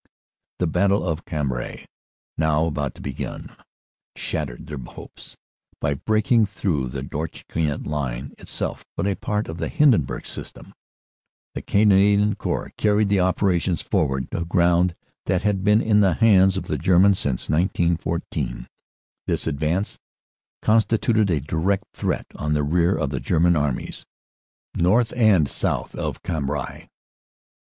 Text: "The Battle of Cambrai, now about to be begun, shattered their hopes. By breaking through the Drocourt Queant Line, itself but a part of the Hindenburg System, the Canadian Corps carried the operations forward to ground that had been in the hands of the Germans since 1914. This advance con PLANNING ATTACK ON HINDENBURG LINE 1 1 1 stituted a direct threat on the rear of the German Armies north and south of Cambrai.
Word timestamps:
"The 0.57 0.65
Battle 0.65 1.07
of 1.07 1.25
Cambrai, 1.25 1.85
now 2.35 2.65
about 2.65 2.95
to 2.95 3.01
be 3.01 3.11
begun, 3.11 3.55
shattered 4.15 4.65
their 4.65 4.79
hopes. 4.79 5.37
By 5.79 5.93
breaking 5.93 6.47
through 6.47 6.87
the 6.87 7.03
Drocourt 7.03 7.43
Queant 7.47 7.85
Line, 7.85 8.33
itself 8.39 8.83
but 8.97 9.05
a 9.05 9.13
part 9.13 9.47
of 9.47 9.59
the 9.59 9.67
Hindenburg 9.67 10.25
System, 10.25 10.73
the 11.53 11.61
Canadian 11.61 12.33
Corps 12.33 12.73
carried 12.79 13.09
the 13.09 13.19
operations 13.19 13.83
forward 13.83 14.31
to 14.31 14.43
ground 14.43 14.95
that 15.27 15.43
had 15.43 15.63
been 15.63 15.81
in 15.83 15.99
the 15.99 16.13
hands 16.15 16.57
of 16.57 16.63
the 16.63 16.79
Germans 16.79 17.19
since 17.19 17.47
1914. 17.47 18.65
This 19.27 19.45
advance 19.45 19.99
con 20.63 20.81
PLANNING 20.81 20.81
ATTACK 20.95 21.09
ON 21.11 21.15
HINDENBURG 21.21 21.53
LINE 21.53 21.59
1 21.59 21.63
1 21.63 21.65
1 21.67 21.77
stituted 21.77 21.77
a 21.77 21.85
direct 21.85 21.85
threat 21.93 22.25
on 22.33 22.53
the 22.53 22.63
rear 22.63 22.97
of 22.97 23.11
the 23.11 23.19
German 23.19 23.55
Armies 23.55 24.03
north 24.75 25.13
and 25.15 25.47
south 25.47 25.93
of 25.93 26.23
Cambrai. 26.23 26.87